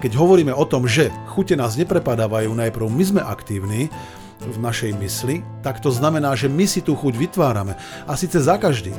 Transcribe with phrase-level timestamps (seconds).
[0.00, 3.92] keď hovoríme o tom, že chute nás neprepadávajú, najprv my sme aktívni
[4.40, 7.76] v našej mysli, tak to znamená, že my si tú chuť vytvárame.
[8.08, 8.96] A síce za každý.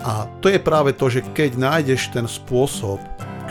[0.00, 2.96] A to je práve to, že keď nájdeš ten spôsob,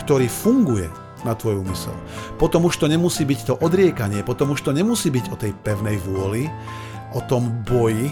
[0.02, 0.90] ktorý funguje
[1.22, 1.94] na tvoju mysel,
[2.34, 6.02] potom už to nemusí byť to odriekanie, potom už to nemusí byť o tej pevnej
[6.02, 6.50] vôli,
[7.14, 8.10] o tom boji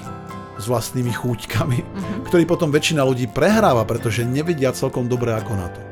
[0.58, 2.22] s vlastnými chúťkami, mm-hmm.
[2.30, 5.87] ktorý potom väčšina ľudí prehráva, pretože nevedia celkom dobre ako na to.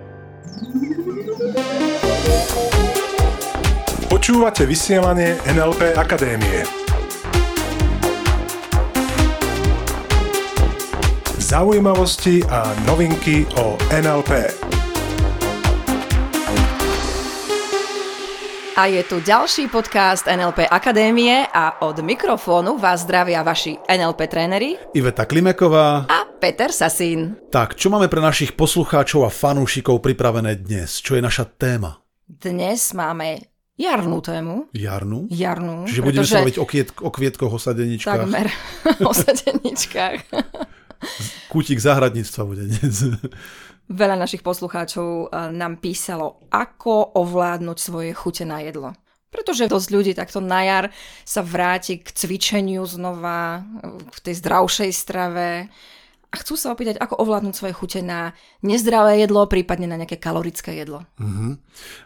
[4.36, 6.60] Počúvate vysielanie NLP Akadémie.
[11.40, 14.52] Zaujímavosti a novinky o NLP.
[18.76, 24.76] A je tu ďalší podcast NLP Akadémie a od mikrofónu vás zdravia vaši NLP tréneri
[24.92, 27.40] Iveta Klimeková a Peter Sasín.
[27.48, 31.00] Tak, čo máme pre našich poslucháčov a fanúšikov pripravené dnes?
[31.00, 32.04] Čo je naša téma?
[32.28, 34.72] Dnes máme jarnú tému.
[34.72, 35.28] Jarnú?
[35.28, 35.84] Jarnú.
[35.84, 38.24] Čiže budeme sa baviť o, kviet, o kvietkoch, o sadeničkách.
[38.24, 38.48] Takmer
[39.08, 40.18] o sadeničkách.
[41.52, 43.04] Kútik záhradníctva bude dnes.
[43.86, 48.96] Veľa našich poslucháčov eh, nám písalo, ako ovládnuť svoje chute na jedlo.
[49.30, 50.84] Pretože dosť ľudí takto na jar
[51.26, 53.68] sa vráti k cvičeniu znova,
[54.08, 55.68] v tej zdravšej strave,
[56.36, 60.76] a chcú sa opýtať, ako ovládnuť svoje chute na nezdravé jedlo, prípadne na nejaké kalorické
[60.76, 61.08] jedlo.
[61.16, 61.56] Uh-huh.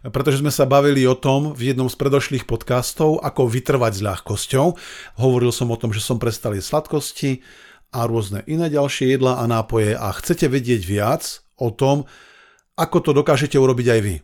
[0.06, 4.66] Pretože sme sa bavili o tom v jednom z predošlých podcastov, ako vytrvať s ľahkosťou.
[5.18, 7.42] Hovoril som o tom, že som prestal jesť sladkosti
[7.90, 12.06] a rôzne iné ďalšie jedla a nápoje a chcete vedieť viac o tom,
[12.78, 14.14] ako to dokážete urobiť aj vy.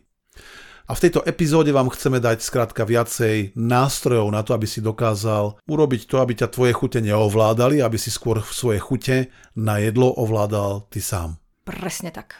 [0.87, 5.59] A v tejto epizóde vám chceme dať skrátka viacej nástrojov na to, aby si dokázal
[5.67, 10.87] urobiť to, aby ťa tvoje chute neovládali, aby si skôr svoje chute na jedlo ovládal
[10.87, 11.35] ty sám.
[11.67, 12.39] Presne tak.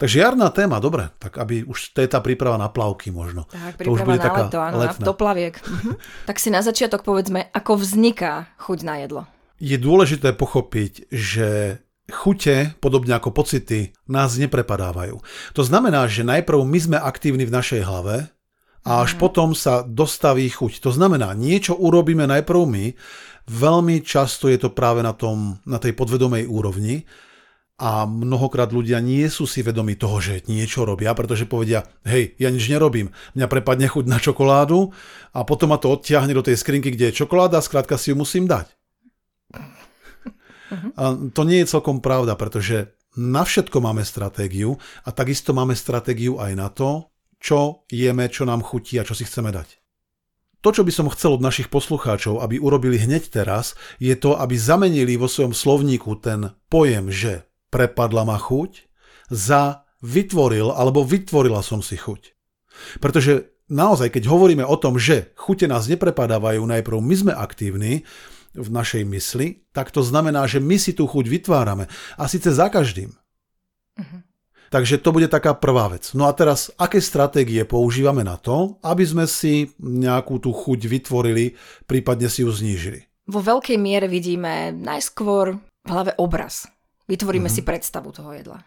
[0.00, 3.44] Takže jarná téma, dobre, tak aby už to je tá príprava na plavky možno.
[3.52, 5.04] Tak, príprava to už bude na taká leto, áno, letná.
[5.04, 5.54] do plaviek.
[5.60, 5.92] Mhm.
[6.32, 9.28] tak si na začiatok povedzme, ako vzniká chuť na jedlo.
[9.60, 15.22] Je dôležité pochopiť, že chute, podobne ako pocity, nás neprepadávajú.
[15.56, 18.28] To znamená, že najprv my sme aktívni v našej hlave
[18.84, 19.18] a až mm.
[19.20, 20.84] potom sa dostaví chuť.
[20.84, 22.84] To znamená, niečo urobíme najprv my,
[23.48, 27.08] veľmi často je to práve na, tom, na tej podvedomej úrovni
[27.80, 32.52] a mnohokrát ľudia nie sú si vedomi toho, že niečo robia, pretože povedia, hej, ja
[32.52, 34.92] nič nerobím, mňa prepadne chuť na čokoládu
[35.32, 38.44] a potom ma to odtiahne do tej skrinky, kde je čokoláda, skrátka si ju musím
[38.44, 38.79] dať.
[40.70, 41.28] Uh-huh.
[41.34, 46.52] To nie je celkom pravda, pretože na všetko máme stratégiu a takisto máme stratégiu aj
[46.54, 47.10] na to,
[47.42, 49.80] čo jeme, čo nám chutí a čo si chceme dať.
[50.60, 54.60] To, čo by som chcel od našich poslucháčov, aby urobili hneď teraz, je to, aby
[54.60, 58.86] zamenili vo svojom slovníku ten pojem, že prepadla ma chuť,
[59.32, 62.36] za vytvoril alebo vytvorila som si chuť.
[63.00, 68.04] Pretože naozaj, keď hovoríme o tom, že chute nás neprepadávajú, najprv my sme aktívni,
[68.54, 71.86] v našej mysli, tak to znamená, že my si tú chuť vytvárame.
[72.18, 73.14] A síce za každým.
[73.98, 74.20] Uh-huh.
[74.70, 76.14] Takže to bude taká prvá vec.
[76.14, 81.58] No a teraz, aké stratégie používame na to, aby sme si nejakú tú chuť vytvorili,
[81.90, 83.06] prípadne si ju znížili?
[83.26, 86.70] Vo veľkej miere vidíme najskôr v hlave obraz.
[87.10, 87.62] Vytvoríme uh-huh.
[87.62, 88.62] si predstavu toho jedla.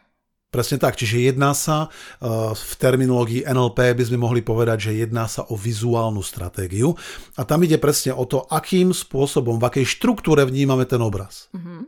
[0.53, 5.25] Presne tak, čiže jedná sa, eh, v terminológii NLP by sme mohli povedať, že jedná
[5.25, 6.93] sa o vizuálnu stratégiu
[7.33, 11.49] a tam ide presne o to, akým spôsobom, v akej štruktúre vnímame ten obraz.
[11.57, 11.79] Mm-hmm.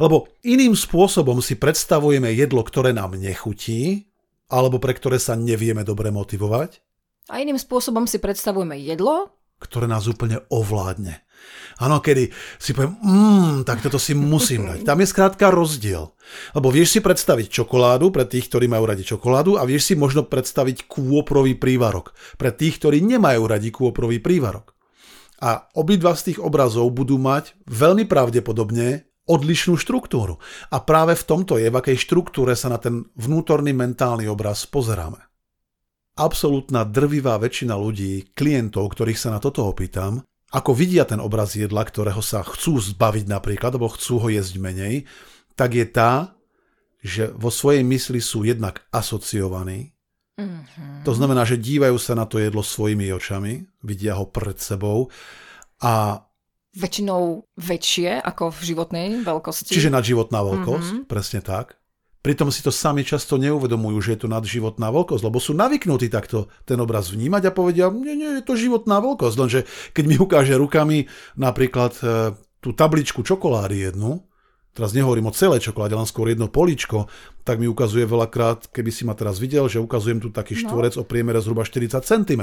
[0.00, 4.08] Lebo iným spôsobom si predstavujeme jedlo, ktoré nám nechutí,
[4.48, 6.80] alebo pre ktoré sa nevieme dobre motivovať.
[7.28, 9.32] A iným spôsobom si predstavujeme jedlo,
[9.64, 11.24] ktoré nás úplne ovládne.
[11.82, 14.86] Áno, kedy si poviem, mmm, tak toto si musím dať.
[14.86, 16.14] Tam je skrátka rozdiel.
[16.54, 20.22] Lebo vieš si predstaviť čokoládu pre tých, ktorí majú radi čokoládu a vieš si možno
[20.24, 24.72] predstaviť kôprový prívarok pre tých, ktorí nemajú radi kôprový prívarok.
[25.42, 30.38] A obidva z tých obrazov budú mať veľmi pravdepodobne odlišnú štruktúru.
[30.70, 35.33] A práve v tomto je, v akej štruktúre sa na ten vnútorný mentálny obraz pozeráme.
[36.14, 40.22] Absolútna drvivá väčšina ľudí, klientov, ktorých sa na toto opýtam,
[40.54, 45.10] ako vidia ten obraz jedla, ktorého sa chcú zbaviť napríklad, alebo chcú ho jesť menej,
[45.58, 46.38] tak je tá,
[47.02, 49.90] že vo svojej mysli sú jednak asociovaní.
[50.38, 51.02] Mm-hmm.
[51.02, 55.10] To znamená, že dívajú sa na to jedlo svojimi očami, vidia ho pred sebou
[55.82, 56.22] a
[56.74, 59.74] väčšinou väčšie ako v životnej veľkosti.
[59.74, 61.10] Čiže nadživotná veľkosť, mm-hmm.
[61.10, 61.78] presne tak.
[62.24, 66.48] Pritom si to sami často neuvedomujú, že je to nadživotná veľkosť, lebo sú navyknutí takto
[66.64, 69.60] ten obraz vnímať a povedia, nie, nie, je to životná veľkosť, lenže
[69.92, 71.04] keď mi ukáže rukami
[71.36, 72.32] napríklad e,
[72.64, 74.24] tú tabličku čokolády jednu,
[74.72, 77.12] teraz nehovorím o celej čokoláde, len skôr jedno políčko,
[77.44, 81.04] tak mi ukazuje veľakrát, keby si ma teraz videl, že ukazujem tu taký štvorec no.
[81.04, 82.42] o priemere zhruba 40 cm.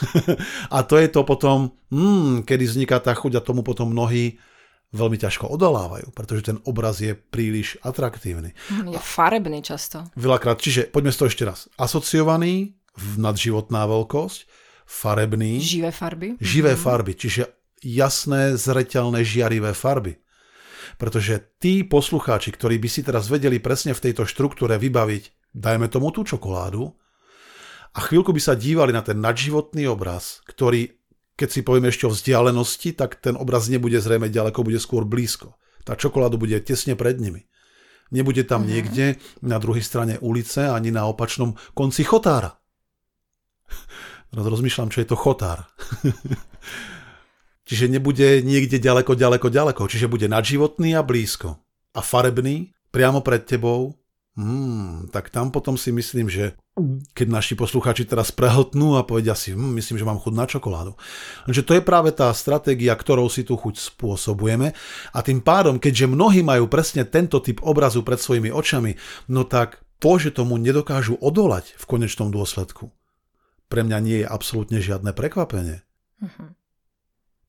[0.76, 4.40] a to je to potom, hmm, kedy vzniká tá chuť a tomu potom mnohí
[4.96, 8.56] veľmi ťažko odolávajú, pretože ten obraz je príliš atraktívny.
[8.88, 10.08] Je farebný často.
[10.16, 11.58] Veľakrát, čiže poďme z toho ešte raz.
[11.76, 12.74] Asociovaný,
[13.20, 14.48] nadživotná veľkosť,
[14.88, 15.60] farebný.
[15.60, 16.28] Živé farby.
[16.40, 16.80] Živé mm.
[16.80, 17.42] farby, čiže
[17.84, 20.16] jasné, zreteľné, žiarivé farby.
[20.96, 26.08] Pretože tí poslucháči, ktorí by si teraz vedeli presne v tejto štruktúre vybaviť, dajme tomu
[26.14, 26.94] tú čokoládu,
[27.96, 30.92] a chvíľku by sa dívali na ten nadživotný obraz, ktorý,
[31.36, 35.60] keď si povieme ešte o vzdialenosti, tak ten obraz nebude zrejme ďaleko, bude skôr blízko.
[35.84, 37.44] Tá čokoláda bude tesne pred nimi.
[38.10, 38.72] Nebude tam mm-hmm.
[38.72, 39.06] niekde
[39.44, 42.56] na druhej strane ulice ani na opačnom konci chotára.
[44.32, 45.68] Teraz rozmýšľam, čo je to chotár.
[47.68, 49.82] Čiže nebude niekde ďaleko, ďaleko, ďaleko.
[49.90, 51.58] Čiže bude nadživotný a blízko.
[51.92, 53.98] A farebný, priamo pred tebou.
[54.36, 56.60] Hmm, tak tam potom si myslím, že
[57.16, 60.92] keď naši poslucháči teraz prehltnú a povedia si, hm, myslím, že mám chuť na čokoládu.
[61.48, 64.76] Takže to je práve tá stratégia, ktorou si tú chuť spôsobujeme
[65.16, 69.00] a tým pádom, keďže mnohí majú presne tento typ obrazu pred svojimi očami,
[69.32, 72.92] no tak to, že tomu nedokážu odolať v konečnom dôsledku,
[73.72, 75.80] pre mňa nie je absolútne žiadne prekvapenie.
[76.20, 76.52] Uh-huh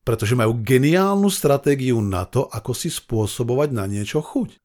[0.08, 4.56] pretože majú geniálnu stratégiu na to, ako si spôsobovať na niečo chuť.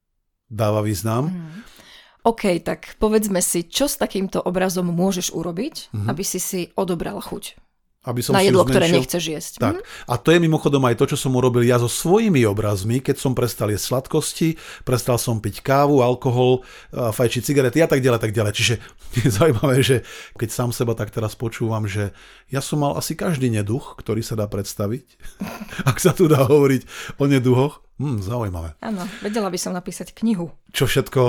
[0.47, 1.35] Dáva význam?
[1.35, 1.82] Mm.
[2.23, 6.07] OK, tak povedzme si, čo s takýmto obrazom môžeš urobiť, mm-hmm.
[6.07, 7.59] aby si si odobral chuť
[8.03, 9.53] aby som na jedlo, ktoré nechceš jesť.
[9.63, 9.75] Tak.
[9.79, 9.83] Hm?
[10.11, 13.31] A to je mimochodom aj to, čo som urobil ja so svojimi obrazmi, keď som
[13.31, 18.53] prestal jesť sladkosti, prestal som piť kávu, alkohol, fajčiť cigarety a tak ďalej, tak ďalej.
[18.59, 18.75] Čiže
[19.23, 20.03] je zaujímavé, že
[20.35, 22.11] keď sám seba tak teraz počúvam, že
[22.51, 25.05] ja som mal asi každý neduch, ktorý sa dá predstaviť,
[25.89, 27.79] ak sa tu dá hovoriť o neduhoch.
[28.01, 28.74] Hm, zaujímavé.
[28.81, 30.50] Áno, vedela by som napísať knihu.
[30.74, 31.22] Čo všetko,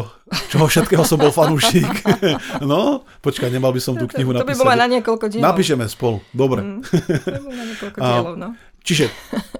[0.48, 1.84] čoho všetkého som bol fanúšik.
[2.64, 4.48] no, počkaj, nemal by som tú knihu to, napísať.
[4.48, 5.44] To by bola na niekoľko dielov.
[5.44, 6.64] Napíšeme spolu, dobre.
[6.64, 8.48] Mm, to by na niekoľko dielov, no.
[8.84, 9.12] Čiže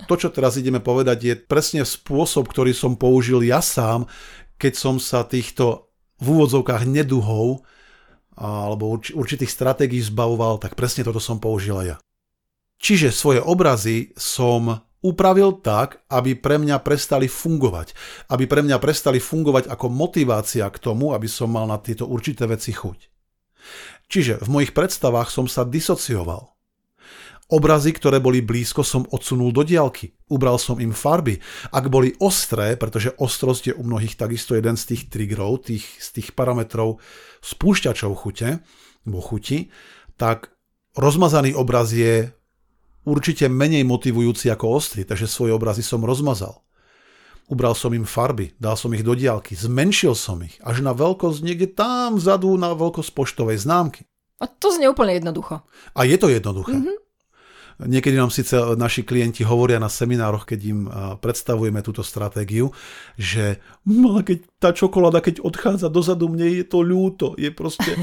[0.09, 4.09] to, čo teraz ideme povedať, je presne spôsob, ktorý som použil ja sám,
[4.57, 7.65] keď som sa týchto v úvodzovkách neduhov
[8.35, 11.97] alebo určitých stratégií zbavoval, tak presne toto som použil aj ja.
[12.83, 17.93] Čiže svoje obrazy som upravil tak, aby pre mňa prestali fungovať.
[18.33, 22.49] Aby pre mňa prestali fungovať ako motivácia k tomu, aby som mal na tieto určité
[22.49, 23.13] veci chuť.
[24.09, 26.57] Čiže v mojich predstavách som sa disocioval.
[27.53, 30.17] Obrazy, ktoré boli blízko, som odsunul do diálky.
[30.33, 31.37] Ubral som im farby.
[31.77, 36.09] Ak boli ostré, pretože ostrosť je u mnohých takisto jeden z tých triggerov, tých, z
[36.21, 37.05] tých parametrov
[37.45, 38.65] spúšťačov chute,
[39.05, 39.69] alebo chuti,
[40.17, 40.57] tak
[40.97, 42.33] rozmazaný obraz je
[43.05, 46.65] určite menej motivujúci ako ostrý, takže svoje obrazy som rozmazal.
[47.45, 51.45] Ubral som im farby, dal som ich do diálky, zmenšil som ich až na veľkosť
[51.45, 54.09] niekde tam vzadu na veľkosť poštovej známky.
[54.41, 55.61] A to znie úplne jednoducho.
[55.93, 56.73] A je to jednoduché.
[56.73, 57.04] Mm-hmm.
[57.83, 60.81] Niekedy nám síce naši klienti hovoria na seminároch, keď im
[61.19, 62.71] predstavujeme túto stratégiu,
[63.19, 67.99] že no, keď tá čokoláda, keď odchádza dozadu, mne je to ľúto, je proste,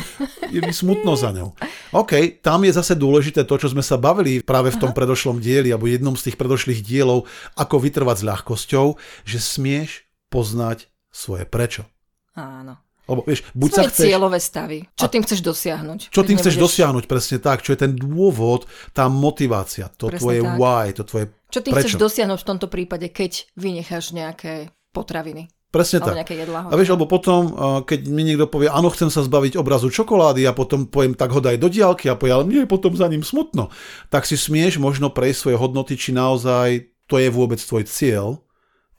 [0.51, 1.55] je mi smutno za ňou.
[1.95, 4.97] OK, tam je zase dôležité to, čo sme sa bavili práve v tom Aha.
[4.99, 8.85] predošlom dieli, alebo jednom z tých predošlých dielov, ako vytrvať s ľahkosťou,
[9.23, 11.87] že smieš poznať svoje prečo.
[12.35, 12.79] Áno.
[13.11, 14.05] Lebo vieš, buď Svoje sa chceš...
[14.07, 14.79] cieľové stavy.
[14.95, 15.99] Čo tým chceš dosiahnuť?
[16.09, 17.59] Čo tým chceš dosiahnuť, presne tak.
[17.59, 20.55] Čo je ten dôvod, tá motivácia, to presne tvoje tak.
[20.55, 21.83] why, to tvoje Čo tým prečo.
[21.83, 25.51] chceš dosiahnuť v tomto prípade, keď vynecháš nejaké potraviny?
[25.71, 26.27] Presne tak.
[26.67, 27.55] A vieš, alebo potom,
[27.87, 31.39] keď mi niekto povie, áno, chcem sa zbaviť obrazu čokolády a potom poviem, tak ho
[31.39, 33.71] daj do diálky a povie, ale mne je potom za ním smutno.
[34.11, 38.43] Tak si smieš možno prejsť svoje hodnoty, či naozaj to je vôbec tvoj cieľ,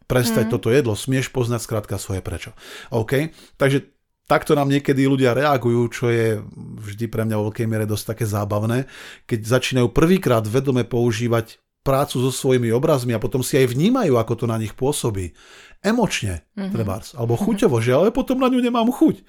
[0.09, 0.53] prestať mm.
[0.57, 2.57] toto jedlo, smieš poznať skrátka svoje prečo.
[2.89, 3.37] OK?
[3.61, 3.92] Takže
[4.33, 6.41] takto nám niekedy ľudia reagujú, čo je
[6.81, 8.89] vždy pre mňa vo veľkej miere dosť také zábavné,
[9.29, 14.33] keď začínajú prvýkrát vedome používať prácu so svojimi obrazmi a potom si aj vnímajú, ako
[14.33, 15.37] to na nich pôsobí.
[15.85, 16.73] Emočne, mm-hmm.
[16.73, 19.21] trebárs, alebo chuťovo, že ale potom na ňu nemám chuť.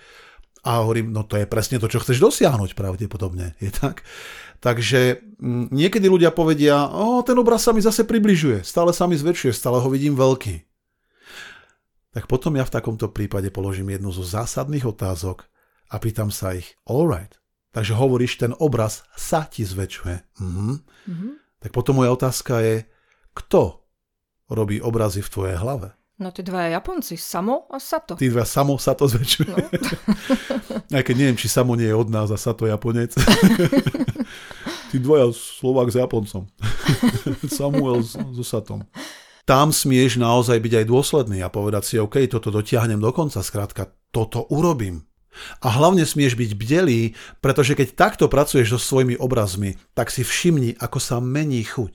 [0.63, 3.59] A hovorím, no to je presne to, čo chceš dosiahnuť pravdepodobne.
[3.59, 4.07] Je tak?
[4.63, 9.03] Takže m, mm, niekedy ľudia povedia, o, ten obraz sa mi zase približuje, stále sa
[9.03, 10.72] mi zväčšuje, stále ho vidím veľký
[12.13, 15.49] tak potom ja v takomto prípade položím jednu zo zásadných otázok
[15.89, 17.41] a pýtam sa ich, alright,
[17.73, 20.17] takže hovoríš, ten obraz sa ti zväčšuje.
[20.39, 20.73] Mhm.
[21.09, 21.33] Mm-hmm.
[21.63, 22.75] Tak potom moja otázka je,
[23.33, 23.87] kto
[24.51, 25.95] robí obrazy v tvojej hlave?
[26.21, 28.13] No tí dvaja Japonci, Samo a Sato.
[28.13, 29.49] Tí dva Samo sa to zväčšuje.
[29.49, 29.57] No.
[30.99, 33.17] Aj keď neviem, či Samo nie je od nás a Sato Japonec.
[34.93, 36.45] tí dvaja Slovák s Japoncom.
[37.57, 38.85] Samuel so Satom.
[39.43, 43.91] Tam smieš naozaj byť aj dôsledný a povedať si, OK, toto dotiahnem do konca, skrátka,
[44.15, 45.03] toto urobím.
[45.65, 47.01] A hlavne smieš byť bdelý,
[47.41, 51.93] pretože keď takto pracuješ so svojimi obrazmi, tak si všimni, ako sa mení chuť.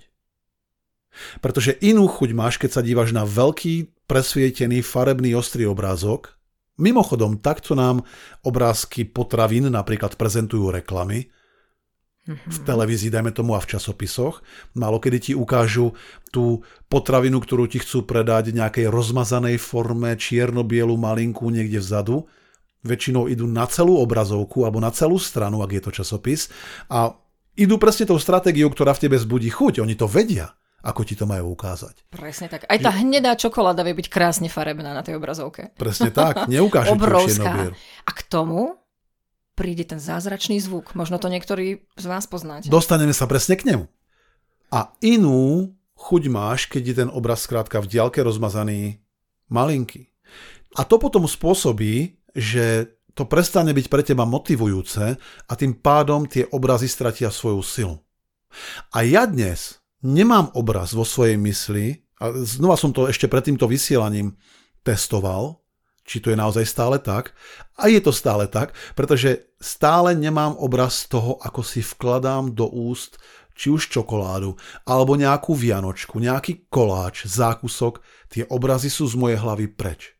[1.40, 6.34] Pretože inú chuť máš, keď sa dívaš na veľký, presvietený, farebný, ostrý obrázok.
[6.78, 8.06] Mimochodom, takto nám
[8.46, 11.26] obrázky potravín napríklad prezentujú reklamy,
[12.28, 14.44] v televízii, dajme tomu, a v časopisoch.
[14.76, 15.96] Málo kedy ti ukážu
[16.28, 16.60] tú
[16.92, 22.28] potravinu, ktorú ti chcú predať v nejakej rozmazanej forme, čierno-bielu malinku niekde vzadu.
[22.84, 26.52] Väčšinou idú na celú obrazovku alebo na celú stranu, ak je to časopis.
[26.92, 27.16] A
[27.56, 29.80] idú presne tou stratégiou, ktorá v tebe zbudí chuť.
[29.80, 32.06] Oni to vedia ako ti to majú ukázať.
[32.06, 32.70] Presne tak.
[32.70, 35.74] Aj tá hnedá čokoláda vie byť krásne farebná na tej obrazovke.
[35.74, 36.46] Presne tak.
[36.46, 37.74] Neukáže Obrovská.
[38.06, 38.77] A k tomu
[39.58, 40.94] príde ten zázračný zvuk.
[40.94, 42.70] Možno to niektorí z vás poznáte.
[42.70, 43.90] Dostaneme sa presne k nemu.
[44.70, 49.02] A inú chuť máš, keď je ten obraz skrátka v diaľke rozmazaný
[49.50, 50.14] malinký.
[50.78, 56.46] A to potom spôsobí, že to prestane byť pre teba motivujúce a tým pádom tie
[56.54, 57.96] obrazy stratia svoju silu.
[58.94, 63.66] A ja dnes nemám obraz vo svojej mysli, a znova som to ešte pred týmto
[63.66, 64.38] vysielaním
[64.86, 65.58] testoval,
[66.08, 67.36] či to je naozaj stále tak.
[67.76, 73.20] A je to stále tak, pretože stále nemám obraz toho, ako si vkladám do úst
[73.58, 74.54] či už čokoládu,
[74.86, 77.98] alebo nejakú vianočku, nejaký koláč, zákusok,
[78.30, 80.14] tie obrazy sú z mojej hlavy preč.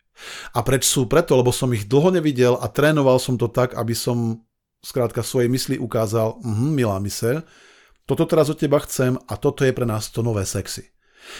[0.58, 3.94] A preč sú preto, lebo som ich dlho nevidel a trénoval som to tak, aby
[3.94, 4.42] som
[4.82, 7.46] skrátka svojej mysli ukázal, mhm, milá myseľ,
[8.10, 10.90] toto teraz od teba chcem a toto je pre nás to nové sexy.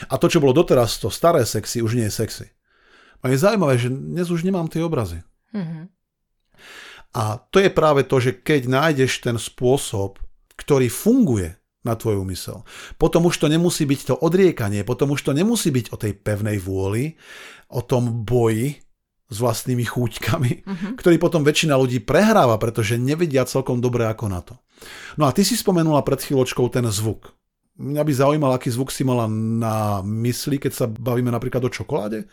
[0.07, 2.47] A to, čo bolo doteraz to staré sexy, už nie je sexy.
[3.23, 5.23] A je zaujímavé, že dnes už nemám tie obrazy.
[5.55, 5.85] Mm-hmm.
[7.17, 10.21] A to je práve to, že keď nájdeš ten spôsob,
[10.55, 12.67] ktorý funguje na tvoju mysel,
[13.01, 16.61] potom už to nemusí byť to odriekanie, potom už to nemusí byť o tej pevnej
[16.61, 17.17] vôli,
[17.73, 18.83] o tom boji
[19.29, 20.93] s vlastnými chúťkami, mm-hmm.
[20.97, 24.57] ktorý potom väčšina ľudí prehráva, pretože nevedia celkom dobre ako na to.
[25.21, 27.37] No a ty si spomenula pred chvíľočkou ten zvuk.
[27.79, 32.27] Mňa by zaujímal, aký zvuk si mala na mysli, keď sa bavíme napríklad o čokoláde.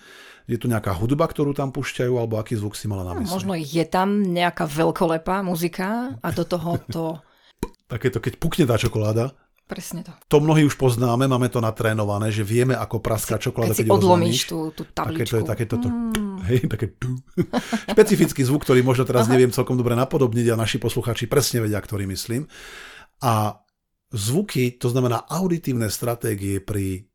[0.45, 3.33] Je tu nejaká hudba, ktorú tam púšťajú, alebo aký zvuk si mala na mysli?
[3.33, 7.03] No, možno je tam nejaká veľkolepá muzika a do toho to...
[7.91, 9.33] Takéto, keď pukne tá čokoláda.
[9.65, 10.13] Presne to.
[10.29, 13.97] To mnohí už poznáme, máme to natrénované, že vieme, ako praská čokoláda, keď, keď si
[13.97, 15.41] odlomíš tú, tú tabličku.
[15.41, 16.37] Takéto, takéto to, mm.
[16.45, 17.17] hej, také tu.
[17.97, 19.33] Špecifický zvuk, ktorý možno teraz Aha.
[19.33, 22.45] neviem celkom dobre napodobniť a naši posluchači presne vedia, ktorý myslím.
[23.25, 23.57] A
[24.13, 27.09] zvuky, to znamená auditívne stratégie pri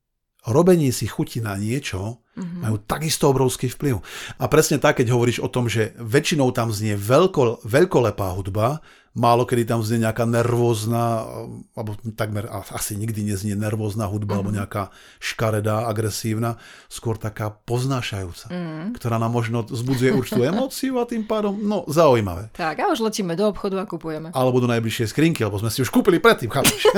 [0.48, 2.60] robení si chuti na niečo, mm-hmm.
[2.64, 4.00] majú takisto obrovský vplyv.
[4.40, 8.80] A presne tak, keď hovoríš o tom, že väčšinou tam znie veľko, veľkolepá hudba,
[9.10, 11.26] málo kedy tam znie nejaká nervózna,
[11.74, 14.38] alebo takmer asi nikdy neznie nervózna hudba, mm-hmm.
[14.38, 14.82] alebo nejaká
[15.18, 18.94] škaredá, agresívna, skôr taká poznášajúca, mm-hmm.
[18.94, 22.54] ktorá nám možno zbudzuje určitú emóciu a tým pádom, no, zaujímavé.
[22.54, 24.30] Tak, a už letíme do obchodu a kupujeme.
[24.30, 26.86] Alebo do najbližšej skrinky, lebo sme si už kúpili predtým, chápeš?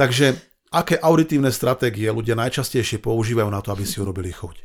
[0.00, 0.38] Takže
[0.74, 4.58] aké auditívne stratégie ľudia najčastejšie používajú na to, aby si urobili chuť.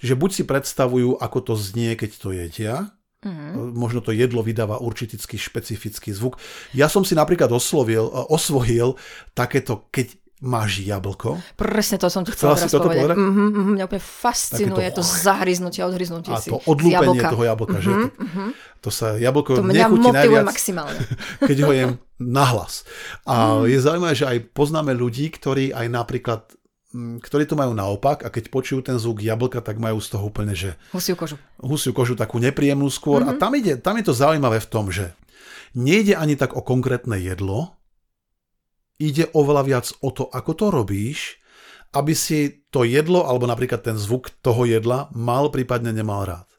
[0.00, 2.76] Čiže buď si predstavujú, ako to znie, keď to jedia,
[3.20, 3.76] Mm.
[3.76, 6.40] Možno to jedlo vydáva určitý špecifický zvuk.
[6.72, 8.96] Ja som si napríklad oslovil, osvojil
[9.36, 11.36] takéto, keď máš jablko.
[11.52, 13.12] Presne to som ti chcela teraz povedať.
[13.12, 13.16] povedať?
[13.20, 16.48] Mm-hmm, mm-hmm, mňa úplne fascinuje Takéto, to zahryznutie, odhryznutie a si.
[16.48, 18.24] A to odlúpenie toho jablka, mm-hmm, že?
[18.24, 18.48] Mm-hmm.
[18.80, 21.00] to sa jablko to mňa nechutí najviac, maximálne.
[21.48, 22.88] keď ho jem nahlas.
[23.28, 23.68] A mm.
[23.68, 26.40] je zaujímavé, že aj poznáme ľudí, ktorí aj napríklad
[26.94, 30.58] ktorí to majú naopak a keď počujú ten zvuk jablka, tak majú z toho úplne,
[30.58, 30.74] že...
[30.90, 31.38] Husiu kožu.
[31.62, 33.22] Husiu kožu, takú nepríjemnú skôr.
[33.22, 33.38] Mm-hmm.
[33.38, 35.14] A tam, ide, tam je to zaujímavé v tom, že
[35.78, 37.78] nejde ani tak o konkrétne jedlo,
[38.98, 41.38] ide oveľa viac o to, ako to robíš,
[41.94, 46.49] aby si to jedlo, alebo napríklad ten zvuk toho jedla mal, prípadne nemal rád.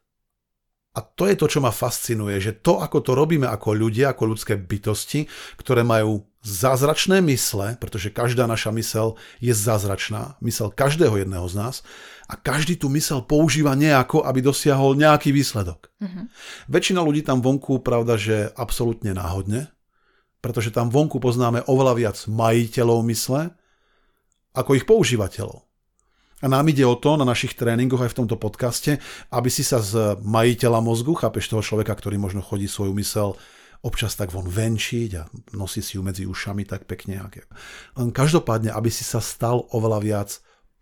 [0.92, 4.36] A to je to, čo ma fascinuje, že to, ako to robíme ako ľudia, ako
[4.36, 5.24] ľudské bytosti,
[5.56, 11.76] ktoré majú zázračné mysle, pretože každá naša mysel je zázračná, mysel každého jedného z nás,
[12.28, 15.92] a každý tú mysel používa nejako, aby dosiahol nejaký výsledok.
[16.00, 16.26] Mm-hmm.
[16.72, 19.72] Väčšina ľudí tam vonku, pravda, že absolútne náhodne,
[20.40, 23.52] pretože tam vonku poznáme oveľa viac majiteľov mysle,
[24.56, 25.71] ako ich používateľov.
[26.42, 28.98] A nám ide o to na našich tréningoch aj v tomto podcaste,
[29.30, 33.38] aby si sa z majiteľa mozgu, chápeš toho človeka, ktorý možno chodí svoju mysel
[33.82, 35.26] občas tak von venčiť a
[35.58, 37.18] nosí si ju medzi ušami tak pekne.
[37.98, 40.30] Len každopádne, aby si sa stal oveľa viac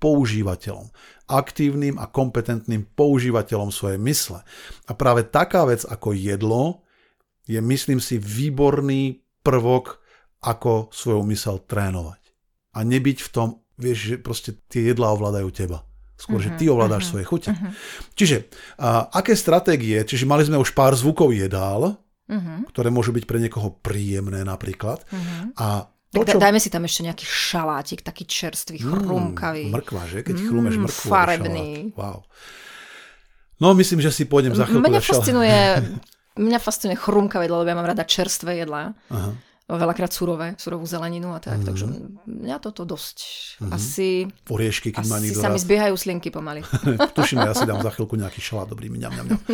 [0.03, 0.91] používateľom,
[1.27, 4.39] aktívnym a kompetentným používateľom svojej mysle.
[4.87, 6.87] A práve taká vec ako jedlo
[7.47, 9.99] je, myslím si, výborný prvok,
[10.39, 12.19] ako svoju mysel trénovať.
[12.73, 15.87] a nebyť v tom, vieš, že proste tie jedlá ovládajú teba.
[16.19, 17.49] Skôr, uh-huh, že ty ovládáš uh-huh, svoje chute.
[17.55, 17.71] Uh-huh.
[18.11, 20.03] Čiže, a, aké stratégie?
[20.03, 22.67] Čiže mali sme už pár zvukov jedál, uh-huh.
[22.67, 24.99] ktoré môžu byť pre niekoho príjemné napríklad.
[25.07, 25.55] Uh-huh.
[25.55, 26.41] A to, čo...
[26.41, 29.69] Dajme si tam ešte nejaký šalátik, taký čerstvý, chrumkavý.
[29.69, 30.25] Mm, mrkva, že?
[30.25, 31.05] Keď chrumeš mm, mrkvu.
[31.05, 31.67] Farebný.
[31.93, 32.25] Wow.
[33.61, 34.89] No, myslím, že si pôjdem za chvíľku.
[34.89, 35.57] Mňa fascinuje,
[36.49, 38.97] mňa fascinuje chrumkavé jedlo, lebo ja mám rada čerstvé jedlá.
[39.13, 39.37] Aha
[39.69, 41.67] veľakrát surové, surovú zeleninu a tak, mm-hmm.
[41.69, 41.85] takže
[42.25, 43.17] mňa toto dosť
[43.61, 43.71] mm-hmm.
[43.77, 44.25] asi...
[44.49, 46.65] Oriešky, keď má niekto sa mi zbiehajú slinky pomaly.
[47.17, 49.41] Tuším, ja si dám za chvíľku nejaký šalát dobrý, mňam, mňam, mňam.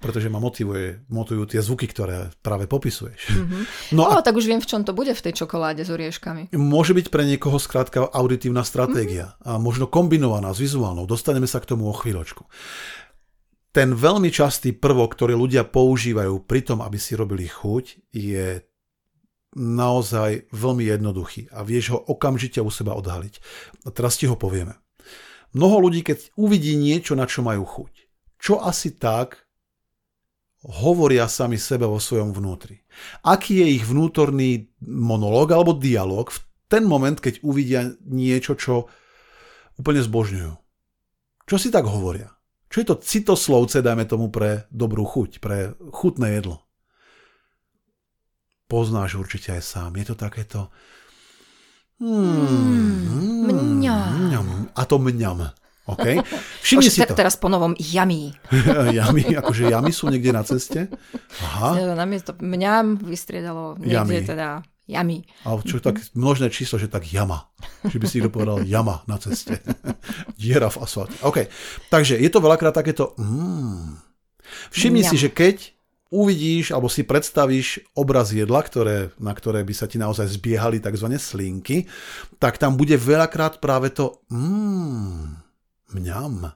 [0.00, 3.36] Pretože ma motivuje, motivujú tie zvuky, ktoré práve popisuješ.
[3.36, 3.62] Mm-hmm.
[4.00, 4.24] No o, a...
[4.24, 6.56] tak už viem, v čom to bude v tej čokoláde s orieškami.
[6.56, 9.50] Môže byť pre niekoho skrátka auditívna stratégia mm-hmm.
[9.50, 11.04] a možno kombinovaná s vizuálnou.
[11.04, 12.48] Dostaneme sa k tomu o chvíľočku
[13.70, 18.58] ten veľmi častý prvok, ktorý ľudia používajú pri tom, aby si robili chuť, je
[19.56, 23.34] naozaj veľmi jednoduchý a vieš ho okamžite u seba odhaliť.
[23.86, 24.78] A teraz ti ho povieme.
[25.50, 27.92] Mnoho ľudí, keď uvidí niečo, na čo majú chuť,
[28.38, 29.50] čo asi tak
[30.62, 32.84] hovoria sami sebe vo svojom vnútri.
[33.24, 36.38] Aký je ich vnútorný monológ alebo dialog v
[36.70, 38.86] ten moment, keď uvidia niečo, čo
[39.80, 40.52] úplne zbožňujú.
[41.50, 42.30] Čo si tak hovoria?
[42.70, 46.62] Čo je to citoslovce, dajme tomu, pre dobrú chuť, pre chutné jedlo?
[48.70, 49.90] Poznáš určite aj sám.
[49.98, 50.70] Je to takéto...
[51.98, 54.72] Mm, mňam.
[54.72, 55.50] A to mňam.
[55.90, 56.06] OK?
[56.64, 57.18] Všimni si to.
[57.18, 58.30] teraz po novom yummy.
[58.96, 60.86] yummy, akože yummy sú niekde na ceste?
[61.42, 61.74] Aha.
[62.00, 64.30] Namiesto mňam vystriedalo niekde yummy.
[64.30, 64.48] teda
[64.86, 65.26] yummy.
[65.42, 67.50] Ale čo tak množné číslo, že tak jama.
[67.84, 69.58] Že by si to povedal jama na ceste.
[70.38, 71.18] Diera v asfalte.
[71.26, 71.50] OK.
[71.90, 73.18] Takže je to veľakrát takéto...
[73.18, 73.98] Mm.
[74.74, 75.10] Všimni mňam.
[75.14, 75.79] si, že keď
[76.10, 81.06] uvidíš alebo si predstavíš obraz jedla, ktoré, na ktoré by sa ti naozaj zbiehali tzv.
[81.16, 81.86] slinky,
[82.42, 85.38] tak tam bude veľakrát práve to mmm,
[85.94, 86.50] mňam.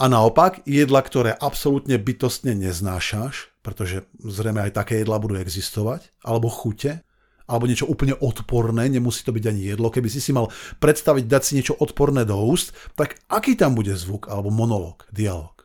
[0.00, 6.48] A naopak, jedla, ktoré absolútne bytostne neznášaš, pretože zrejme aj také jedla budú existovať, alebo
[6.48, 7.04] chute,
[7.46, 9.92] alebo niečo úplne odporné, nemusí to byť ani jedlo.
[9.92, 10.48] Keby si si mal
[10.80, 15.61] predstaviť dať si niečo odporné do úst, tak aký tam bude zvuk alebo monolog, dialog?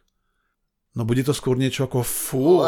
[0.97, 2.65] No bude to skôr niečo ako fuj.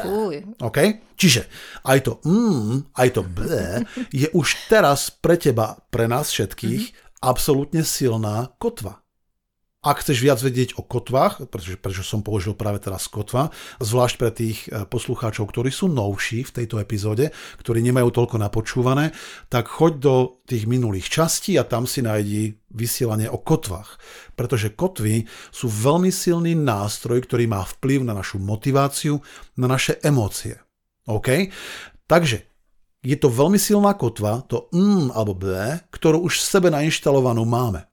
[0.00, 0.34] fuj.
[0.64, 0.78] OK?
[1.12, 1.44] Čiže
[1.84, 7.20] aj to mm, aj to blé je už teraz pre teba, pre nás všetkých mm-hmm.
[7.20, 8.99] absolútne silná kotva.
[9.80, 13.48] Ak chceš viac vedieť o kotvách, pretože, prečo som použil práve teraz kotva,
[13.80, 17.32] zvlášť pre tých e, poslucháčov, ktorí sú novší v tejto epizóde,
[17.64, 19.16] ktorí nemajú toľko napočúvané,
[19.48, 20.14] tak choď do
[20.44, 23.96] tých minulých častí a tam si nájdi vysielanie o kotvách.
[24.36, 29.16] Pretože kotvy sú veľmi silný nástroj, ktorý má vplyv na našu motiváciu,
[29.56, 30.60] na naše emócie.
[31.08, 31.48] OK?
[32.04, 32.44] Takže
[33.00, 35.56] je to veľmi silná kotva, to mm alebo b,
[35.88, 37.88] ktorú už v sebe nainštalovanú máme.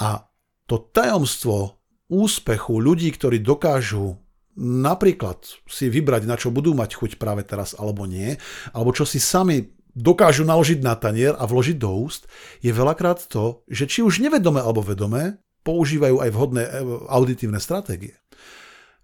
[0.00, 0.29] A
[0.70, 4.22] to tajomstvo úspechu ľudí, ktorí dokážu
[4.54, 8.38] napríklad si vybrať, na čo budú mať chuť práve teraz alebo nie,
[8.70, 12.30] alebo čo si sami dokážu naložiť na tanier a vložiť do úst,
[12.62, 16.70] je veľakrát to, že či už nevedome alebo vedome používajú aj vhodné e,
[17.10, 18.14] auditívne stratégie.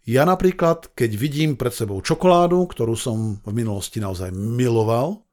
[0.07, 5.26] Ja napríklad, keď vidím pred sebou čokoládu, ktorú som v minulosti naozaj miloval,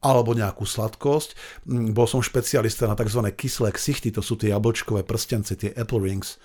[0.00, 1.34] alebo nejakú sladkosť.
[1.66, 3.20] Mm, bol som špecialista na tzv.
[3.32, 6.36] kyslé ksichty, to sú tie jablčkové prstence, tie apple rings,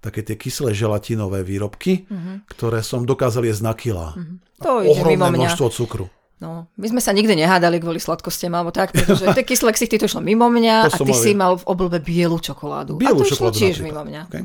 [0.00, 2.36] také tie kyslé želatinové výrobky, mm-hmm.
[2.52, 4.08] ktoré som dokázal jesť na kila.
[4.16, 4.36] Mm-hmm.
[4.64, 6.06] To Ohromné množstvo cukru.
[6.42, 10.10] No, my sme sa nikdy nehádali kvôli sladkostiam alebo tak, pretože tie kyslé ksichty to
[10.10, 13.00] šlo mimo mňa a ty si mal v oblbe bielu čokoládu.
[13.00, 14.22] Bielu a to čokoládu tiež mimo mňa.
[14.28, 14.44] Okay.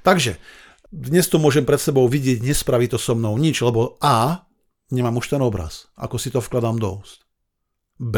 [0.00, 0.38] Takže,
[0.88, 4.46] dnes to môžem pred sebou vidieť, nespraví to so mnou nič, lebo A,
[4.94, 7.25] nemám už ten obraz, ako si to vkladám do úst.
[7.96, 8.16] B,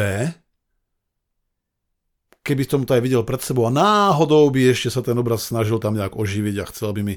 [2.49, 5.77] keby som to aj videl pred sebou a náhodou by ešte sa ten obraz snažil
[5.77, 7.14] tam nejak oživiť a chcel by mi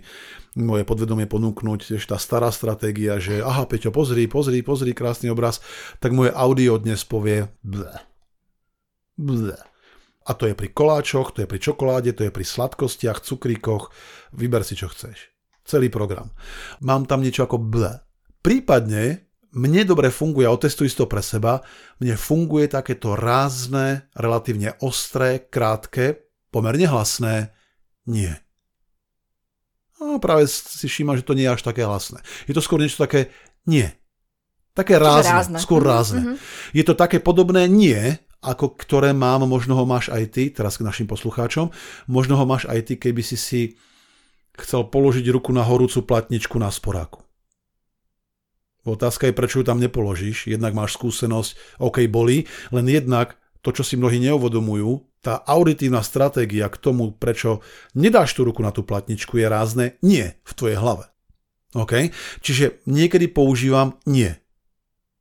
[0.60, 5.64] moje podvedomie ponúknuť ešte tá stará stratégia, že aha Peťo, pozri, pozri, pozri, krásny obraz,
[6.04, 7.96] tak moje audio dnes povie ble.
[9.16, 9.56] Ble.
[10.28, 13.90] A to je pri koláčoch, to je pri čokoláde, to je pri sladkostiach, cukríkoch,
[14.36, 15.32] vyber si čo chceš.
[15.64, 16.36] Celý program.
[16.84, 18.04] Mám tam niečo ako ble.
[18.44, 21.64] Prípadne mne dobre funguje, a otestuj to pre seba,
[22.00, 27.52] mne funguje takéto rázne, relatívne ostré, krátke, pomerne hlasné
[28.08, 28.32] nie.
[30.02, 32.26] A práve si všímam, že to nie je až také hlasné.
[32.50, 33.30] Je to skôr niečo také
[33.70, 33.86] nie.
[34.72, 35.58] Také rázne, rázne.
[35.60, 36.22] skôr rázne.
[36.24, 36.38] Mm-hmm.
[36.74, 38.00] Je to také podobné nie,
[38.42, 41.70] ako ktoré mám, možno ho máš aj ty, teraz k našim poslucháčom,
[42.10, 43.62] možno ho máš aj ty, keby si si
[44.58, 47.22] chcel položiť ruku na horúcu platničku na sporáku.
[48.82, 50.50] Otázka je, prečo ju tam nepoložíš.
[50.50, 56.66] Jednak máš skúsenosť, OK, boli, len jednak to, čo si mnohí neuvodomujú, tá auditívna stratégia
[56.66, 57.62] k tomu, prečo
[57.94, 61.06] nedáš tú ruku na tú platničku, je rázne nie v tvojej hlave.
[61.78, 62.10] OK?
[62.42, 64.34] Čiže niekedy používam nie.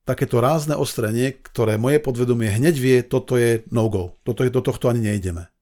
[0.09, 4.17] Takéto rázne ostrenie, ktoré moje podvedomie hneď vie, toto je no-go.
[4.25, 5.53] Toto je, do tohto ani nejdeme.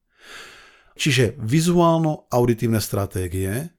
[0.94, 3.74] Čiže vizuálno-auditívne stratégie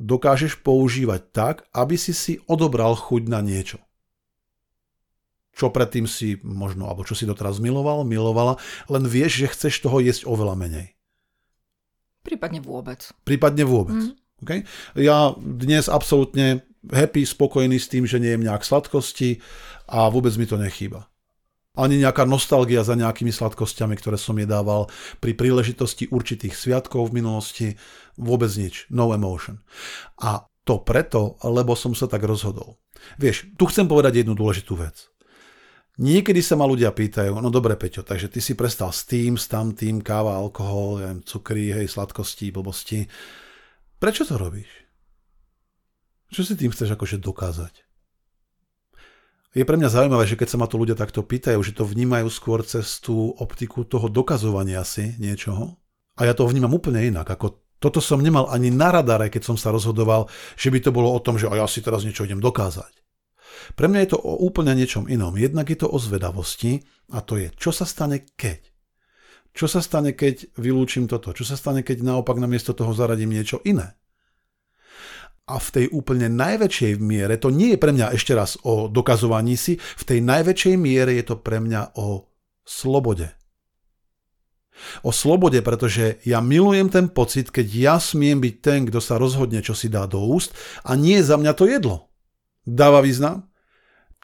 [0.00, 3.82] dokážeš používať tak, aby si si odobral chuť na niečo
[5.52, 8.56] čo predtým si možno, alebo čo si doteraz miloval, milovala,
[8.88, 10.96] len vieš, že chceš toho jesť oveľa menej.
[12.24, 13.12] Prípadne vôbec.
[13.28, 14.00] Prípadne vôbec.
[14.00, 14.12] Mm.
[14.42, 14.60] Okay?
[14.96, 19.44] Ja dnes absolútne happy, spokojný s tým, že nie jem nejak sladkosti
[19.86, 21.11] a vôbec mi to nechýba.
[21.72, 24.92] Ani nejaká nostalgia za nejakými sladkosťami, ktoré som jedával
[25.24, 27.66] pri príležitosti určitých sviatkov v minulosti.
[28.20, 28.84] Vôbec nič.
[28.92, 29.64] No emotion.
[30.20, 32.76] A to preto, lebo som sa tak rozhodol.
[33.16, 35.08] Vieš, tu chcem povedať jednu dôležitú vec.
[36.00, 39.44] Niekedy sa ma ľudia pýtajú, no dobre Peťo, takže ty si prestal s tým, s
[39.44, 43.04] tamtým, káva, alkohol, ja viem, cukry, hej, sladkosti, blbosti.
[44.00, 44.72] Prečo to robíš?
[46.32, 47.91] Čo si tým chceš akože dokázať?
[49.52, 52.24] Je pre mňa zaujímavé, že keď sa ma to ľudia takto pýtajú, že to vnímajú
[52.32, 55.76] skôr cez tú optiku toho dokazovania si niečoho.
[56.16, 57.28] A ja to vnímam úplne inak.
[57.28, 61.12] Ako toto som nemal ani na radare, keď som sa rozhodoval, že by to bolo
[61.12, 63.04] o tom, že ja si teraz niečo idem dokázať.
[63.76, 65.36] Pre mňa je to o úplne niečom inom.
[65.36, 68.72] Jednak je to o zvedavosti a to je, čo sa stane keď.
[69.52, 71.36] Čo sa stane, keď vylúčim toto?
[71.36, 74.00] Čo sa stane, keď naopak namiesto toho zaradím niečo iné?
[75.50, 79.58] A v tej úplne najväčšej miere, to nie je pre mňa ešte raz o dokazovaní
[79.58, 82.30] si, v tej najväčšej miere je to pre mňa o
[82.62, 83.34] slobode.
[85.02, 89.60] O slobode, pretože ja milujem ten pocit, keď ja smiem byť ten, kto sa rozhodne,
[89.60, 90.54] čo si dá do úst
[90.86, 92.08] a nie za mňa to jedlo.
[92.62, 93.50] Dáva význam?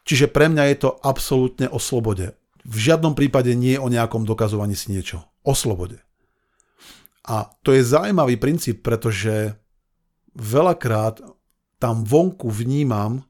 [0.09, 2.33] Čiže pre mňa je to absolútne o slobode.
[2.65, 5.21] V žiadnom prípade nie o nejakom dokazovaní si niečo.
[5.45, 6.01] O slobode.
[7.29, 9.53] A to je zaujímavý princíp, pretože
[10.35, 11.23] veľakrát
[11.79, 13.23] tam vonku vnímam,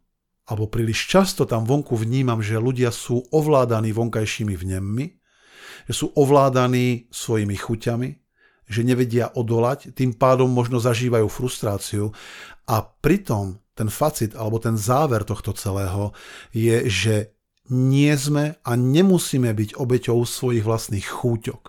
[0.49, 5.07] alebo príliš často tam vonku vnímam, že ľudia sú ovládaní vonkajšími vnemmi,
[5.89, 8.11] že sú ovládaní svojimi chuťami,
[8.69, 12.13] že nevedia odolať, tým pádom možno zažívajú frustráciu
[12.69, 16.13] a pritom ten facit alebo ten záver tohto celého
[16.53, 17.15] je, že
[17.73, 21.63] nie sme a nemusíme byť obeťou svojich vlastných chúťok.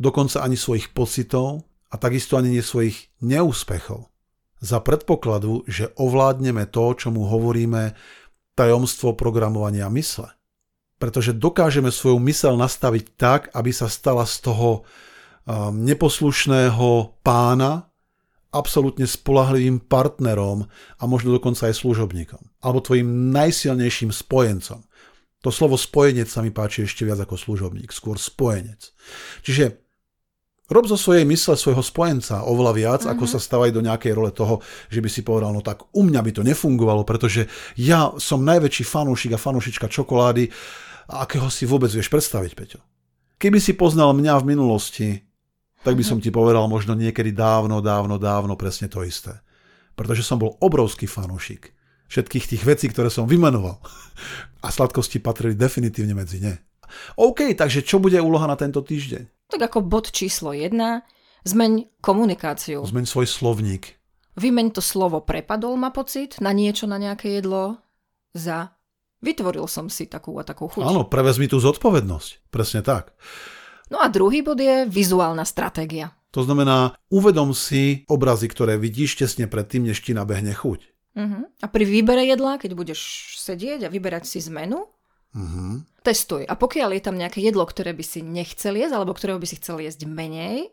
[0.00, 4.11] Dokonca ani svojich pocitov a takisto ani nie svojich neúspechov.
[4.62, 7.98] Za predpokladu, že ovládneme to, čo mu hovoríme
[8.54, 10.30] tajomstvo programovania mysle.
[11.02, 17.90] Pretože dokážeme svoju mysel nastaviť tak, aby sa stala z toho um, neposlušného pána
[18.52, 20.68] absolútne spolahlivým partnerom
[21.00, 22.38] a možno dokonca aj služobníkom.
[22.62, 24.86] Alebo tvojim najsilnejším spojencom.
[25.42, 28.94] To slovo spojenec sa mi páči ešte viac ako služobník, skôr spojenec.
[29.42, 29.82] Čiže
[30.72, 33.14] rob zo svojej mysle svojho spojenca oveľa viac, mm-hmm.
[33.14, 36.20] ako sa stavaj do nejakej role toho, že by si povedal, no tak u mňa
[36.24, 40.48] by to nefungovalo, pretože ja som najväčší fanúšik a fanúšička čokolády,
[41.12, 42.80] a akého si vôbec vieš predstaviť, Peťo.
[43.36, 45.08] Keby si poznal mňa v minulosti,
[45.82, 49.34] tak by som ti povedal možno niekedy dávno, dávno, dávno presne to isté.
[49.98, 51.74] Pretože som bol obrovský fanúšik
[52.06, 53.82] všetkých tých vecí, ktoré som vymenoval.
[54.64, 56.62] A sladkosti patrili definitívne medzi ne.
[57.18, 59.41] OK, takže čo bude úloha na tento týždeň?
[59.52, 60.72] Tak ako bod číslo 1,
[61.44, 62.88] zmeň komunikáciu.
[62.88, 64.00] Zmeň svoj slovník.
[64.40, 67.76] Vymeň to slovo prepadol ma pocit na niečo, na nejaké jedlo
[68.32, 68.72] za
[69.20, 70.88] vytvoril som si takú a takú chuť.
[70.88, 72.48] Áno, prevezmi tú zodpovednosť.
[72.48, 73.12] Presne tak.
[73.92, 76.16] No a druhý bod je vizuálna stratégia.
[76.32, 80.80] To znamená, uvedom si obrazy, ktoré vidíš tesne predtým, než ti nabehne chuť.
[81.12, 81.44] Uh-huh.
[81.60, 84.88] A pri výbere jedla, keď budeš sedieť a vyberať si zmenu,
[85.34, 85.82] uh-huh.
[86.04, 86.46] testuj.
[86.46, 89.58] A pokiaľ je tam nejaké jedlo, ktoré by si nechcel jesť, alebo ktorého by si
[89.58, 90.72] chcel jesť menej,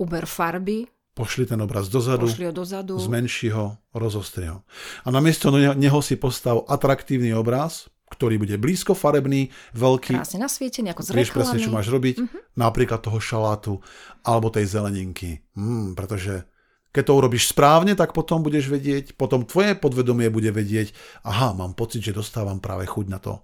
[0.00, 2.94] uber farby, Pošli ten obraz dozadu, Pošli ho dozadu.
[2.96, 4.62] zmenši ho, rozostri ho.
[5.04, 10.18] A namiesto neho si postav atraktívny obraz, ktorý bude blízko farebný, veľký.
[10.18, 12.42] Krásne nasvietený, ako z Vieš presne, čo máš robiť, mm-hmm.
[12.58, 13.78] napríklad toho šalátu
[14.26, 15.42] alebo tej zeleninky.
[15.54, 16.46] Mm, pretože
[16.90, 20.90] keď to urobíš správne, tak potom budeš vedieť, potom tvoje podvedomie bude vedieť,
[21.22, 23.38] aha, mám pocit, že dostávam práve chuť na to,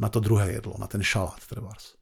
[0.00, 1.94] na to druhé jedlo, na ten šalát trebárs.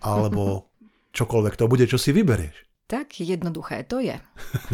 [0.00, 0.70] Alebo
[1.18, 2.86] čokoľvek to bude, čo si vyberieš.
[2.86, 4.14] Tak jednoduché to je.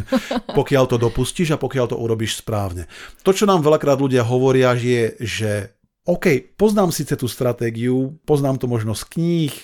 [0.58, 2.84] pokiaľ to dopustíš a pokiaľ to urobíš správne.
[3.24, 5.50] To, čo nám veľakrát ľudia hovoria, je, že
[6.04, 9.54] OK, poznám síce tú stratégiu, poznám to možno z kníh,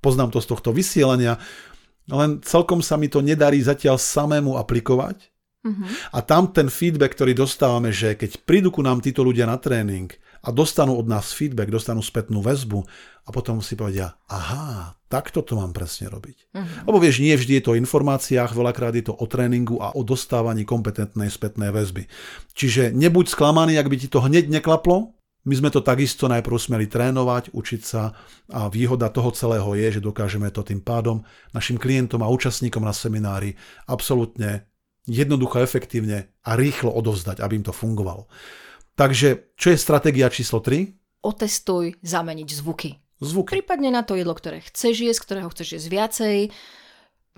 [0.00, 1.36] poznám to z tohto vysielania,
[2.08, 5.30] len celkom sa mi to nedarí zatiaľ samému aplikovať
[6.16, 10.08] A tam ten feedback, ktorý dostávame, že keď prídu ku nám títo ľudia na tréning
[10.40, 12.80] a dostanú od nás feedback, dostanú spätnú väzbu
[13.24, 16.36] a potom si povedia, aha, takto to mám presne robiť.
[16.56, 16.88] Uh-huh.
[16.88, 20.00] Lebo vieš, nie vždy je to o informáciách, veľakrát je to o tréningu a o
[20.00, 22.08] dostávaní kompetentnej spätnej väzby.
[22.56, 26.84] Čiže nebuď sklamaný, ak by ti to hneď neklaplo, my sme to takisto najprv smeli
[26.84, 28.12] trénovať, učiť sa
[28.52, 31.24] a výhoda toho celého je, že dokážeme to tým pádom
[31.56, 33.56] našim klientom a účastníkom na seminári
[33.88, 34.68] absolútne
[35.08, 38.28] jednoducho, efektívne a rýchlo odovzdať, aby im to fungovalo.
[38.98, 41.22] Takže, čo je stratégia číslo 3?
[41.24, 42.90] Otestuj zameniť zvuky.
[43.20, 43.60] Zvuky.
[43.60, 46.38] Prípadne na to jedlo, ktoré chceš jesť, ktorého chceš jesť viacej,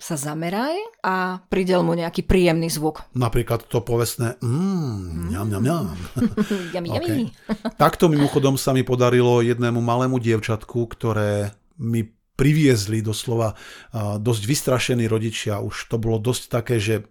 [0.03, 3.07] sa zameraj a pridel mu nejaký príjemný zvuk.
[3.13, 5.87] Napríklad to povestné mmm, ňam, ňam, ňam.
[6.75, 7.31] Jami, jami.
[7.77, 13.55] Takto mimochodom sa mi podarilo jednému malému dievčatku, ktoré mi priviezli doslova
[14.19, 15.61] dosť vystrašení rodičia.
[15.63, 17.07] Už to bolo dosť také, že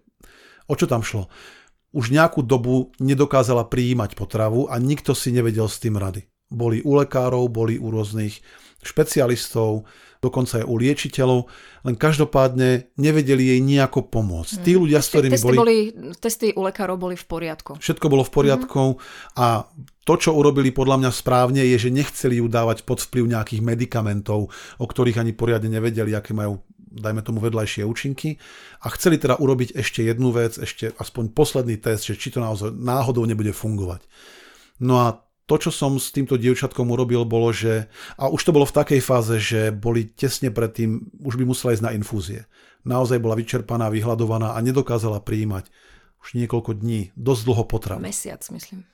[0.66, 1.30] o čo tam šlo?
[1.92, 6.24] Už nejakú dobu nedokázala prijímať potravu a nikto si nevedel s tým rady.
[6.48, 8.40] Boli u lekárov, boli u rôznych
[8.82, 9.86] špecialistov,
[10.22, 11.40] dokonca aj u liečiteľov,
[11.82, 14.62] len každopádne nevedeli jej nejako pomôcť.
[14.62, 15.56] Tí ľudia, s ktorými testy boli...
[15.58, 15.76] boli...
[16.14, 17.78] Testy u lekárov boli v poriadku.
[17.82, 19.38] Všetko bolo v poriadku mm-hmm.
[19.38, 19.66] a
[20.02, 24.50] to, čo urobili podľa mňa správne, je, že nechceli ju dávať pod vplyv nejakých medikamentov,
[24.78, 28.36] o ktorých ani poriadne nevedeli, aké majú dajme tomu vedľajšie účinky
[28.84, 32.76] a chceli teda urobiť ešte jednu vec, ešte aspoň posledný test, že či to naozaj
[32.76, 34.04] náhodou nebude fungovať.
[34.78, 38.64] No a to, čo som s týmto dievčatkom urobil, bolo, že, a už to bolo
[38.64, 42.46] v takej fáze, že boli tesne predtým, už by musela ísť na infúzie.
[42.86, 45.68] Naozaj bola vyčerpaná, vyhľadovaná a nedokázala prijímať
[46.22, 47.98] už niekoľko dní, dosť dlho potravu.
[47.98, 48.86] Mesiac, myslím.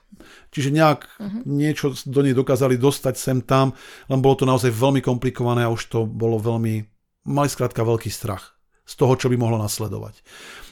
[0.49, 1.45] Čiže nejak uh-huh.
[1.45, 3.77] niečo do nej dokázali dostať sem tam,
[4.09, 6.89] len bolo to naozaj veľmi komplikované a už to bolo veľmi,
[7.29, 8.57] mali skrátka veľký strach
[8.89, 10.25] z toho, čo by mohlo nasledovať.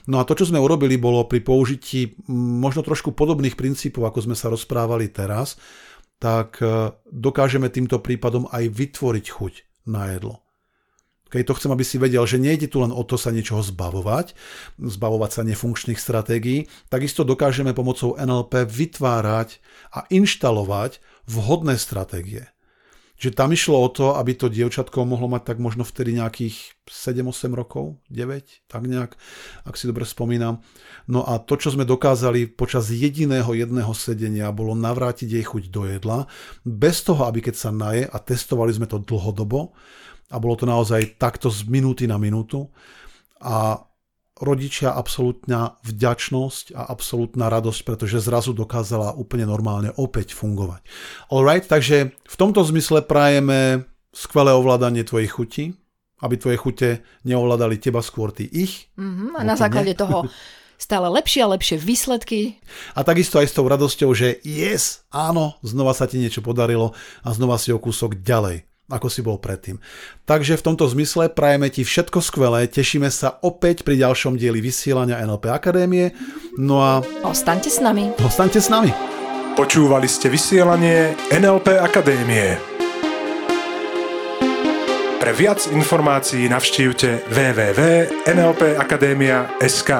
[0.08, 4.36] No a to, čo sme urobili, bolo pri použití možno trošku podobných princípov, ako sme
[4.38, 5.60] sa rozprávali teraz,
[6.16, 9.54] tak e, dokážeme týmto prípadom aj vytvoriť chuť
[9.92, 10.40] na jedlo.
[11.26, 14.32] Keď to chcem, aby si vedel, že nejde tu len o to sa niečoho zbavovať,
[14.78, 19.58] zbavovať sa nefunkčných stratégií, takisto dokážeme pomocou NLP vytvárať
[19.90, 22.46] a inštalovať vhodné stratégie.
[23.16, 27.56] Že tam išlo o to, aby to dievčatko mohlo mať tak možno vtedy nejakých 7-8
[27.56, 29.16] rokov, 9, tak nejak,
[29.64, 30.60] ak si dobre spomínam.
[31.08, 35.88] No a to, čo sme dokázali počas jediného jedného sedenia, bolo navrátiť jej chuť do
[35.88, 36.28] jedla,
[36.62, 39.72] bez toho, aby keď sa naje, a testovali sme to dlhodobo,
[40.26, 42.66] a bolo to naozaj takto z minúty na minútu.
[43.38, 43.78] A
[44.36, 50.84] rodičia absolútna vďačnosť a absolútna radosť, pretože zrazu dokázala úplne normálne opäť fungovať.
[51.32, 55.64] Alright, takže v tomto zmysle prajeme skvelé ovládanie tvojich chutí,
[56.20, 56.88] aby tvoje chute
[57.24, 58.92] neovládali teba skôr ty ich.
[58.96, 60.00] Mm-hmm, a na základe ne.
[60.00, 60.28] toho
[60.76, 62.60] stále lepšie a lepšie výsledky.
[62.92, 66.92] A takisto aj s tou radosťou, že yes, áno, znova sa ti niečo podarilo
[67.24, 69.78] a znova si o kúsok ďalej ako si bol predtým.
[70.30, 75.18] Takže v tomto zmysle prajeme ti všetko skvelé, tešíme sa opäť pri ďalšom dieli vysielania
[75.26, 76.10] NLP Akadémie.
[76.54, 77.02] No a...
[77.26, 78.10] Ostaňte s nami.
[78.22, 78.94] Ostaňte s nami.
[79.58, 82.54] Počúvali ste vysielanie NLP Akadémie.
[85.16, 89.90] Pre viac informácií navštívte www.nlpakademia.sk.